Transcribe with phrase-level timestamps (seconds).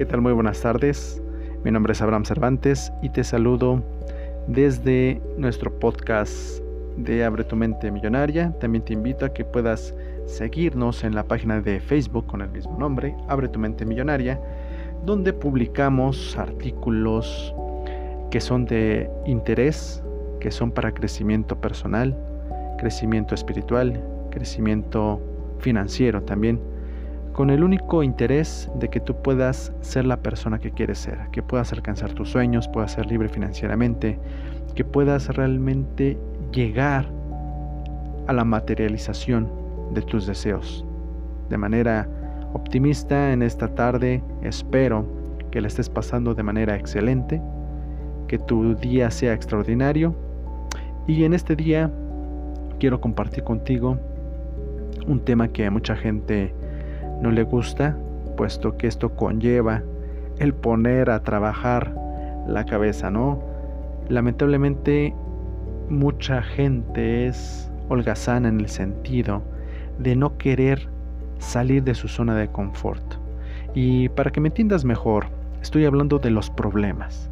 [0.00, 0.22] ¿Qué tal?
[0.22, 1.22] Muy buenas tardes.
[1.62, 3.82] Mi nombre es Abraham Cervantes y te saludo
[4.46, 6.62] desde nuestro podcast
[6.96, 8.50] de Abre tu mente millonaria.
[8.60, 9.94] También te invito a que puedas
[10.24, 14.40] seguirnos en la página de Facebook con el mismo nombre, Abre tu mente millonaria,
[15.04, 17.54] donde publicamos artículos
[18.30, 20.02] que son de interés,
[20.40, 22.16] que son para crecimiento personal,
[22.78, 25.20] crecimiento espiritual, crecimiento
[25.58, 26.69] financiero también
[27.32, 31.42] con el único interés de que tú puedas ser la persona que quieres ser, que
[31.42, 34.18] puedas alcanzar tus sueños, puedas ser libre financieramente,
[34.74, 36.18] que puedas realmente
[36.52, 37.06] llegar
[38.26, 39.48] a la materialización
[39.94, 40.84] de tus deseos.
[41.48, 42.08] De manera
[42.52, 45.06] optimista en esta tarde, espero
[45.50, 47.40] que la estés pasando de manera excelente,
[48.28, 50.14] que tu día sea extraordinario
[51.06, 51.90] y en este día
[52.78, 53.98] quiero compartir contigo
[55.06, 56.54] un tema que a mucha gente
[57.20, 57.96] no le gusta,
[58.36, 59.82] puesto que esto conlleva
[60.38, 61.94] el poner a trabajar
[62.46, 63.42] la cabeza, ¿no?
[64.08, 65.14] Lamentablemente
[65.88, 69.42] mucha gente es holgazana en el sentido
[69.98, 70.88] de no querer
[71.38, 73.02] salir de su zona de confort.
[73.74, 75.26] Y para que me entiendas mejor,
[75.60, 77.30] estoy hablando de los problemas.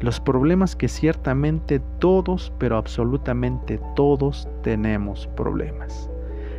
[0.00, 6.10] Los problemas que ciertamente todos, pero absolutamente todos tenemos problemas.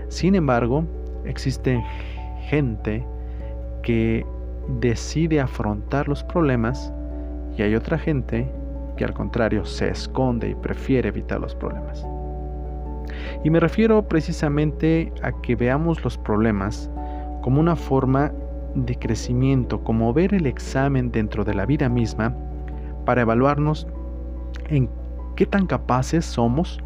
[0.07, 0.85] Sin embargo,
[1.25, 1.83] existen
[2.49, 3.05] gente
[3.83, 4.25] que
[4.79, 6.91] decide afrontar los problemas
[7.57, 8.51] y hay otra gente
[8.97, 12.05] que al contrario se esconde y prefiere evitar los problemas.
[13.43, 16.89] Y me refiero precisamente a que veamos los problemas
[17.41, 18.31] como una forma
[18.73, 22.35] de crecimiento, como ver el examen dentro de la vida misma
[23.05, 23.87] para evaluarnos
[24.69, 24.89] en
[25.35, 26.79] qué tan capaces somos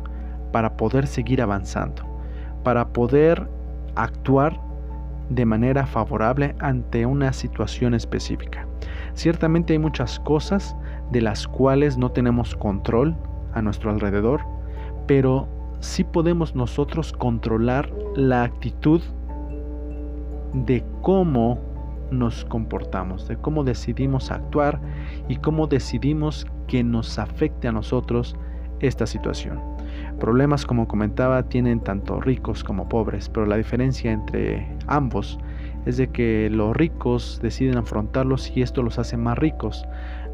[0.51, 2.03] para poder seguir avanzando,
[2.63, 3.47] para poder
[3.95, 4.59] actuar
[5.29, 8.67] de manera favorable ante una situación específica.
[9.13, 10.75] Ciertamente hay muchas cosas
[11.11, 13.15] de las cuales no tenemos control
[13.53, 14.41] a nuestro alrededor,
[15.07, 15.47] pero
[15.79, 19.01] sí podemos nosotros controlar la actitud
[20.53, 21.59] de cómo
[22.11, 24.79] nos comportamos, de cómo decidimos actuar
[25.27, 28.35] y cómo decidimos que nos afecte a nosotros
[28.79, 29.68] esta situación.
[30.19, 35.39] Problemas, como comentaba, tienen tanto ricos como pobres, pero la diferencia entre ambos
[35.85, 39.85] es de que los ricos deciden afrontarlos y esto los hace más ricos.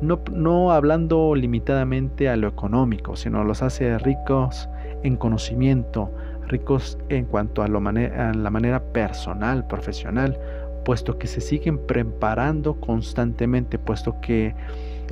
[0.02, 4.68] No, no hablando limitadamente a lo económico, sino los hace ricos
[5.04, 6.12] en conocimiento,
[6.48, 10.38] ricos en cuanto a, lo a la manera personal, profesional,
[10.84, 14.56] puesto que se siguen preparando constantemente, puesto que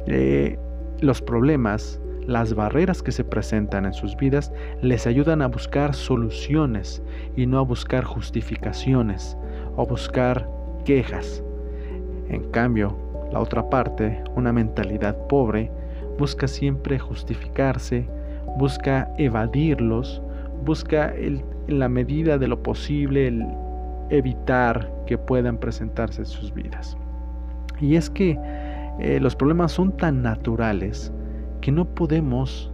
[0.07, 0.57] eh,
[1.00, 4.51] los problemas las barreras que se presentan en sus vidas
[4.81, 7.01] les ayudan a buscar soluciones
[7.35, 9.38] y no a buscar justificaciones
[9.75, 10.47] o buscar
[10.85, 11.44] quejas.
[12.29, 12.95] En cambio,
[13.31, 15.72] la otra parte, una mentalidad pobre,
[16.17, 18.07] busca siempre justificarse,
[18.57, 20.22] busca evadirlos,
[20.63, 23.45] busca en la medida de lo posible
[24.09, 26.97] evitar que puedan presentarse en sus vidas.
[27.81, 28.38] Y es que
[29.00, 31.12] eh, los problemas son tan naturales
[31.63, 32.69] que no podemos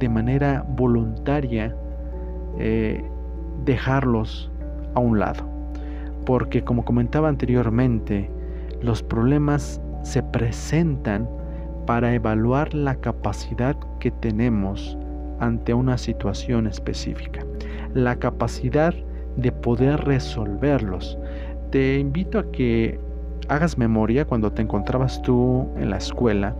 [0.00, 1.76] de manera voluntaria
[2.58, 3.00] eh,
[3.64, 4.50] dejarlos
[4.94, 5.44] a un lado.
[6.26, 8.28] Porque como comentaba anteriormente,
[8.80, 11.28] los problemas se presentan
[11.86, 14.98] para evaluar la capacidad que tenemos
[15.38, 17.46] ante una situación específica.
[17.94, 18.92] La capacidad
[19.36, 21.16] de poder resolverlos.
[21.70, 22.98] Te invito a que
[23.46, 26.56] hagas memoria cuando te encontrabas tú en la escuela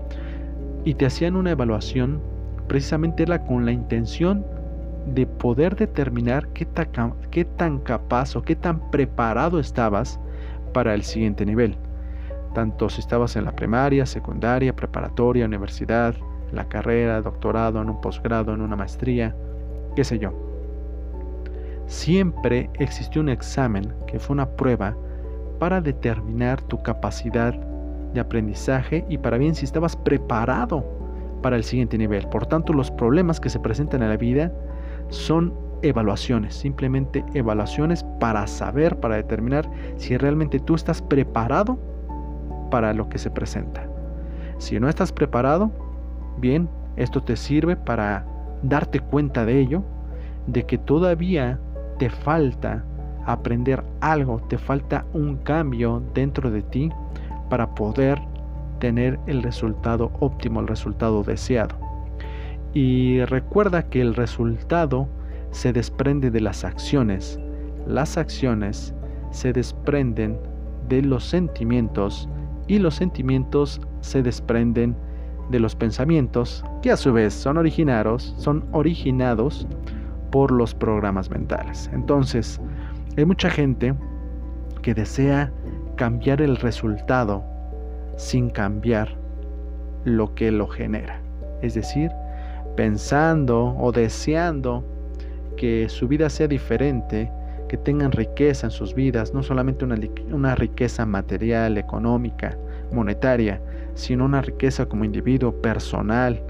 [0.84, 2.20] y te hacían una evaluación,
[2.66, 4.44] precisamente era con la intención
[5.06, 10.18] de poder determinar qué tan, qué tan capaz o qué tan preparado estabas
[10.72, 11.76] para el siguiente nivel.
[12.54, 16.14] Tanto si estabas en la primaria, secundaria, preparatoria, universidad,
[16.52, 19.34] la carrera, doctorado, en un posgrado, en una maestría,
[19.96, 20.32] qué sé yo.
[21.86, 24.94] Siempre existió un examen que fue una prueba
[25.58, 27.54] para determinar tu capacidad
[28.12, 30.84] de aprendizaje y para bien si estabas preparado
[31.42, 32.26] para el siguiente nivel.
[32.28, 34.52] Por tanto, los problemas que se presentan en la vida
[35.08, 41.78] son evaluaciones, simplemente evaluaciones para saber, para determinar si realmente tú estás preparado
[42.70, 43.86] para lo que se presenta.
[44.58, 45.72] Si no estás preparado,
[46.38, 48.24] bien, esto te sirve para
[48.62, 49.82] darte cuenta de ello,
[50.46, 51.58] de que todavía
[51.98, 52.84] te falta
[53.26, 56.90] aprender algo, te falta un cambio dentro de ti
[57.48, 58.20] para poder
[58.78, 61.76] tener el resultado óptimo, el resultado deseado.
[62.74, 65.08] Y recuerda que el resultado
[65.50, 67.38] se desprende de las acciones.
[67.86, 68.94] Las acciones
[69.30, 70.38] se desprenden
[70.88, 72.28] de los sentimientos
[72.66, 74.96] y los sentimientos se desprenden
[75.50, 79.66] de los pensamientos que a su vez son originados, son originados
[80.30, 81.90] por los programas mentales.
[81.92, 82.60] Entonces,
[83.16, 83.94] hay mucha gente
[84.80, 85.52] que desea
[86.02, 87.44] cambiar el resultado
[88.16, 89.16] sin cambiar
[90.04, 91.20] lo que lo genera.
[91.60, 92.10] Es decir,
[92.74, 94.84] pensando o deseando
[95.56, 97.30] que su vida sea diferente,
[97.68, 99.96] que tengan riqueza en sus vidas, no solamente una,
[100.32, 102.58] una riqueza material, económica,
[102.90, 103.60] monetaria,
[103.94, 106.42] sino una riqueza como individuo personal,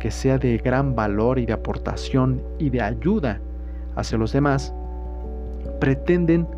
[0.00, 3.38] que sea de gran valor y de aportación y de ayuda
[3.94, 4.74] hacia los demás,
[5.78, 6.48] pretenden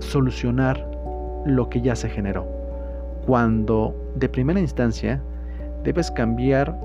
[0.00, 0.84] solucionar
[1.46, 2.46] lo que ya se generó.
[3.26, 5.20] Cuando de primera instancia
[5.84, 6.76] debes cambiar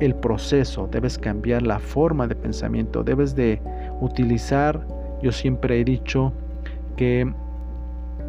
[0.00, 3.60] el proceso, debes cambiar la forma de pensamiento, debes de
[4.00, 4.86] utilizar,
[5.22, 6.32] yo siempre he dicho
[6.96, 7.32] que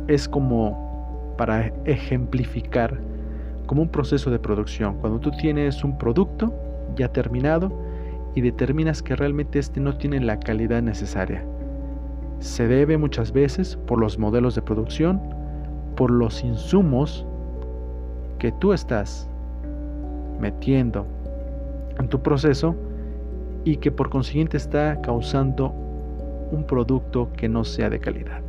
[0.07, 2.99] es como para ejemplificar
[3.65, 4.97] como un proceso de producción.
[4.99, 6.53] Cuando tú tienes un producto
[6.95, 7.71] ya terminado
[8.35, 11.43] y determinas que realmente este no tiene la calidad necesaria.
[12.39, 15.21] Se debe muchas veces por los modelos de producción,
[15.95, 17.25] por los insumos
[18.39, 19.29] que tú estás
[20.39, 21.05] metiendo
[21.97, 22.75] en tu proceso
[23.63, 25.73] y que por consiguiente está causando
[26.51, 28.41] un producto que no sea de calidad.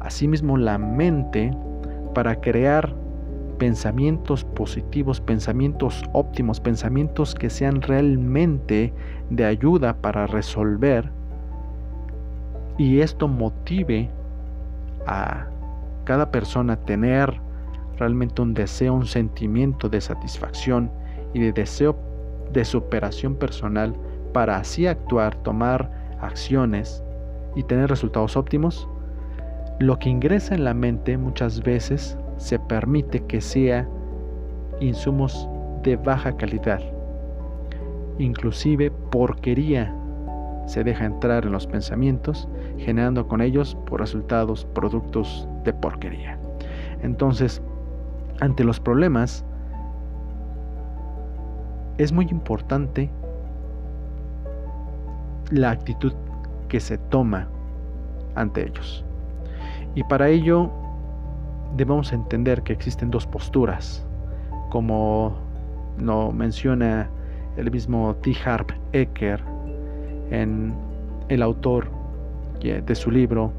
[0.00, 1.52] Asimismo, la mente
[2.14, 2.94] para crear
[3.58, 8.92] pensamientos positivos, pensamientos óptimos, pensamientos que sean realmente
[9.30, 11.10] de ayuda para resolver
[12.78, 14.08] y esto motive
[15.06, 15.46] a
[16.04, 17.40] cada persona a tener
[17.98, 20.90] realmente un deseo, un sentimiento de satisfacción
[21.34, 21.98] y de deseo
[22.52, 23.94] de superación personal
[24.32, 25.90] para así actuar, tomar
[26.20, 27.02] acciones
[27.56, 28.88] y tener resultados óptimos,
[29.80, 33.88] lo que ingresa en la mente muchas veces se permite que sea
[34.80, 35.48] insumos
[35.82, 36.80] de baja calidad.
[38.18, 39.94] Inclusive porquería
[40.68, 46.38] se deja entrar en los pensamientos, generando con ellos por resultados productos de porquería.
[47.02, 47.62] Entonces,
[48.40, 49.46] ante los problemas,
[51.96, 53.10] es muy importante
[55.50, 56.12] la actitud
[56.68, 57.48] que se toma
[58.34, 59.02] ante ellos.
[59.94, 60.70] Y para ello
[61.78, 64.06] debemos entender que existen dos posturas,
[64.68, 65.34] como
[65.96, 67.08] lo menciona
[67.56, 68.36] el mismo T.
[68.44, 69.47] Harp Ecker
[70.30, 70.74] en
[71.28, 71.90] el autor
[72.60, 73.52] de su libro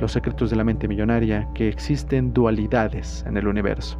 [0.00, 3.98] Los secretos de la mente millonaria, que existen dualidades en el universo,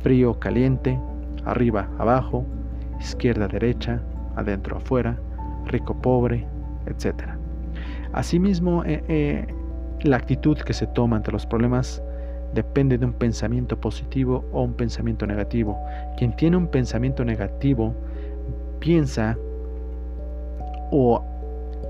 [0.00, 0.98] frío, caliente,
[1.44, 2.44] arriba, abajo,
[3.00, 4.00] izquierda, derecha,
[4.36, 5.16] adentro, afuera,
[5.66, 6.46] rico, pobre,
[6.86, 7.30] etc.
[8.12, 9.46] Asimismo, eh, eh,
[10.02, 12.02] la actitud que se toma ante los problemas
[12.54, 15.78] depende de un pensamiento positivo o un pensamiento negativo.
[16.18, 17.94] Quien tiene un pensamiento negativo
[18.78, 19.36] piensa
[20.90, 21.24] o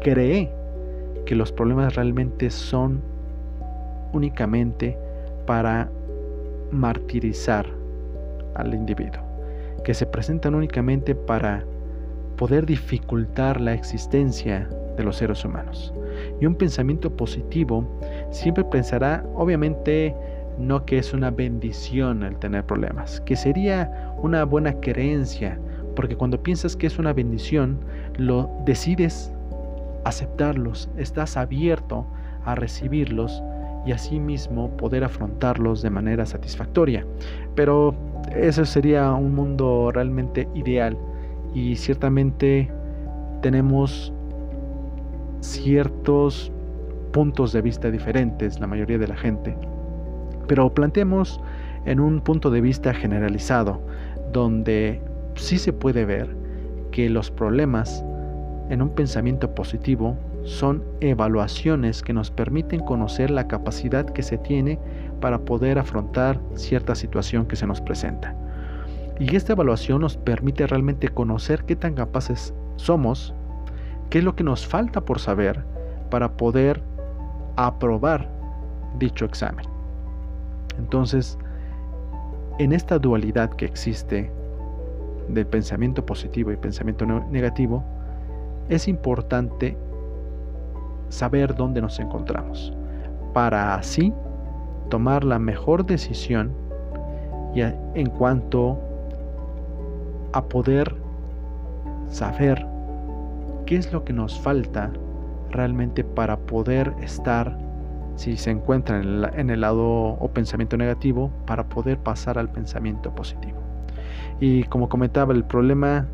[0.03, 0.51] cree
[1.25, 3.01] que los problemas realmente son
[4.13, 4.99] únicamente
[5.47, 5.89] para
[6.71, 7.67] martirizar
[8.55, 9.23] al individuo,
[9.85, 11.65] que se presentan únicamente para
[12.37, 15.95] poder dificultar la existencia de los seres humanos.
[16.41, 17.87] Y un pensamiento positivo
[18.31, 20.15] siempre pensará, obviamente,
[20.59, 25.59] no que es una bendición el tener problemas, que sería una buena creencia,
[25.97, 27.79] porque cuando piensas que es una bendición,
[28.17, 29.33] lo decides
[30.05, 32.07] aceptarlos, estás abierto
[32.45, 33.43] a recibirlos
[33.85, 37.07] y asimismo poder afrontarlos de manera satisfactoria.
[37.55, 37.95] Pero
[38.35, 40.97] eso sería un mundo realmente ideal
[41.55, 42.71] y ciertamente
[43.41, 44.13] tenemos
[45.41, 46.53] ciertos
[47.13, 49.57] puntos de vista diferentes, la mayoría de la gente.
[50.47, 51.41] Pero planteemos
[51.85, 53.81] en un punto de vista generalizado,
[54.33, 55.03] donde
[55.35, 56.35] sí se puede ver
[56.91, 58.05] que los problemas
[58.73, 64.79] en un pensamiento positivo son evaluaciones que nos permiten conocer la capacidad que se tiene
[65.21, 68.35] para poder afrontar cierta situación que se nos presenta.
[69.21, 73.35] Y esta evaluación nos permite realmente conocer qué tan capaces somos,
[74.09, 75.63] qué es lo que nos falta por saber
[76.11, 76.83] para poder
[77.57, 78.27] aprobar
[78.99, 79.67] dicho examen.
[80.79, 81.37] Entonces,
[82.59, 84.33] en esta dualidad que existe
[85.29, 87.85] del pensamiento positivo y pensamiento negativo,
[88.69, 89.77] es importante
[91.09, 92.73] saber dónde nos encontramos
[93.33, 94.13] para así
[94.89, 96.53] tomar la mejor decisión
[97.55, 98.79] y en cuanto
[100.33, 100.95] a poder
[102.09, 102.67] saber
[103.67, 104.91] qué es lo que nos falta
[105.51, 107.57] realmente para poder estar
[108.17, 112.51] si se encuentra en el, en el lado o pensamiento negativo para poder pasar al
[112.51, 113.59] pensamiento positivo.
[114.41, 116.07] Y como comentaba, el problema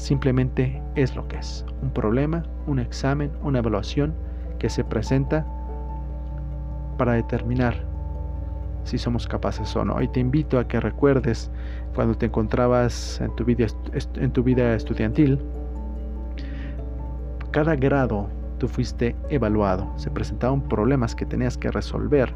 [0.00, 1.64] simplemente es lo que es.
[1.82, 4.14] Un problema, un examen, una evaluación
[4.58, 5.46] que se presenta
[6.98, 7.74] para determinar
[8.84, 10.00] si somos capaces o no.
[10.02, 11.50] Y te invito a que recuerdes
[11.94, 13.66] cuando te encontrabas en tu vida,
[14.16, 15.38] en tu vida estudiantil,
[17.50, 18.28] cada grado
[18.58, 22.32] tú fuiste evaluado, se presentaban problemas que tenías que resolver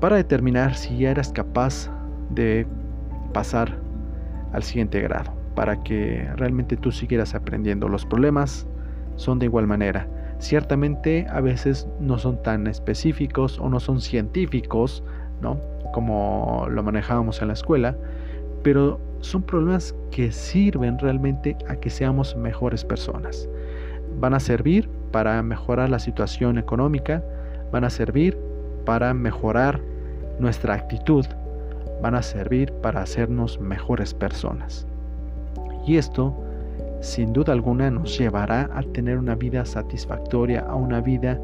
[0.00, 1.90] para determinar si ya eras capaz
[2.30, 2.66] de
[3.32, 3.76] pasar
[4.52, 7.88] al siguiente grado, para que realmente tú siguieras aprendiendo.
[7.88, 8.68] Los problemas
[9.16, 10.06] son de igual manera.
[10.38, 15.02] Ciertamente a veces no son tan específicos o no son científicos,
[15.40, 15.58] ¿no?
[15.92, 17.96] Como lo manejábamos en la escuela,
[18.62, 23.48] pero son problemas que sirven realmente a que seamos mejores personas.
[24.20, 27.24] Van a servir para mejorar la situación económica,
[27.72, 28.38] van a servir
[28.84, 29.80] para mejorar
[30.38, 31.24] nuestra actitud,
[32.02, 34.86] van a servir para hacernos mejores personas.
[35.86, 36.34] Y esto,
[37.00, 41.40] sin duda alguna, nos llevará a tener una vida satisfactoria, a una vida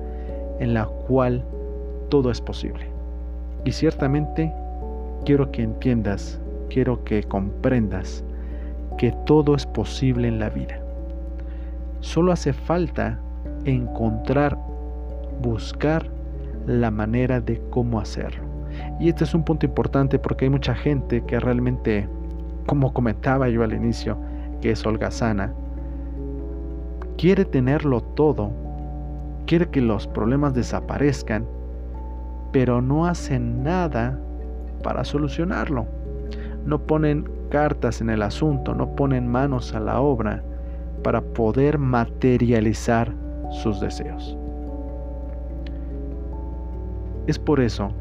[0.58, 1.44] en la cual
[2.08, 2.86] todo es posible.
[3.64, 4.52] Y ciertamente
[5.24, 8.24] quiero que entiendas, quiero que comprendas
[8.98, 10.78] que todo es posible en la vida.
[12.00, 13.18] Solo hace falta
[13.64, 14.58] encontrar,
[15.40, 16.06] buscar
[16.66, 18.42] la manera de cómo hacerlo.
[18.98, 22.08] Y este es un punto importante porque hay mucha gente que realmente,
[22.66, 24.18] como comentaba yo al inicio,
[24.62, 25.52] que es holgazana,
[27.18, 28.50] quiere tenerlo todo,
[29.46, 31.46] quiere que los problemas desaparezcan,
[32.52, 34.18] pero no hacen nada
[34.82, 35.86] para solucionarlo.
[36.64, 40.42] No ponen cartas en el asunto, no ponen manos a la obra
[41.02, 43.12] para poder materializar
[43.50, 44.38] sus deseos.
[47.26, 47.92] Es por eso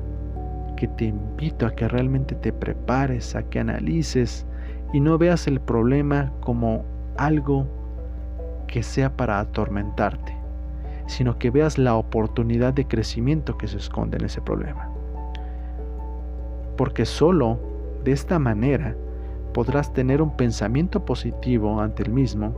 [0.77, 4.46] que te invito a que realmente te prepares, a que analices
[4.93, 6.83] y no veas el problema como
[7.17, 7.65] algo
[8.67, 10.36] que sea para atormentarte,
[11.07, 14.89] sino que veas la oportunidad de crecimiento que se esconde en ese problema.
[16.77, 17.60] Porque solo
[18.03, 18.95] de esta manera
[19.53, 22.55] podrás tener un pensamiento positivo ante el mismo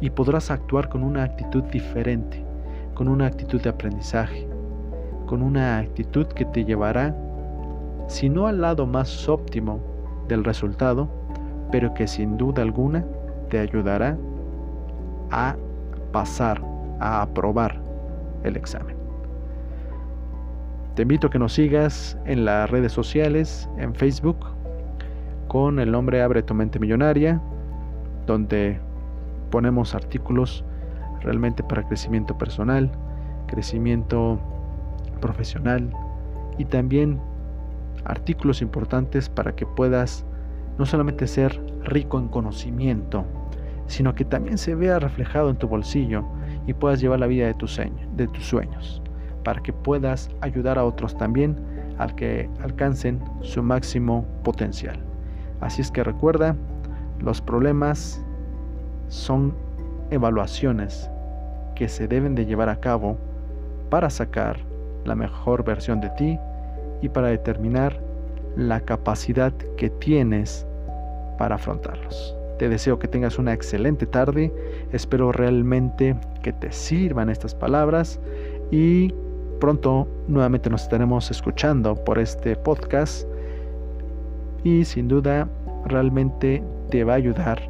[0.00, 2.44] y podrás actuar con una actitud diferente,
[2.94, 4.48] con una actitud de aprendizaje,
[5.26, 7.14] con una actitud que te llevará
[8.08, 9.80] sino al lado más óptimo
[10.28, 11.08] del resultado,
[11.72, 13.04] pero que sin duda alguna
[13.48, 14.16] te ayudará
[15.30, 15.56] a
[16.12, 16.62] pasar,
[17.00, 17.80] a aprobar
[18.44, 18.96] el examen.
[20.94, 24.36] Te invito a que nos sigas en las redes sociales, en Facebook,
[25.48, 27.40] con el nombre Abre tu mente millonaria,
[28.26, 28.78] donde
[29.50, 30.64] ponemos artículos
[31.22, 32.90] realmente para crecimiento personal,
[33.46, 34.38] crecimiento
[35.20, 35.90] profesional
[36.58, 37.18] y también
[38.04, 40.26] artículos importantes para que puedas
[40.78, 43.24] no solamente ser rico en conocimiento,
[43.86, 46.24] sino que también se vea reflejado en tu bolsillo
[46.66, 47.78] y puedas llevar la vida de tus,
[48.40, 49.02] sueños,
[49.44, 51.56] para que puedas ayudar a otros también
[51.98, 54.98] al que alcancen su máximo potencial.
[55.60, 56.56] Así es que recuerda,
[57.20, 58.24] los problemas
[59.08, 59.54] son
[60.10, 61.10] evaluaciones
[61.74, 63.18] que se deben de llevar a cabo
[63.90, 64.58] para sacar
[65.04, 66.38] la mejor versión de ti
[67.02, 68.00] y para determinar
[68.56, 70.66] la capacidad que tienes
[71.38, 72.36] para afrontarlos.
[72.58, 74.52] Te deseo que tengas una excelente tarde,
[74.92, 78.20] espero realmente que te sirvan estas palabras
[78.70, 79.12] y
[79.58, 83.26] pronto nuevamente nos estaremos escuchando por este podcast
[84.64, 85.48] y sin duda
[85.86, 87.60] realmente te va a ayudar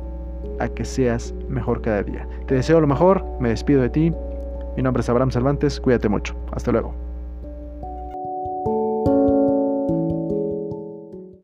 [0.58, 2.26] a que seas mejor cada día.
[2.46, 4.12] Te deseo lo mejor, me despido de ti,
[4.76, 7.01] mi nombre es Abraham Cervantes, cuídate mucho, hasta luego.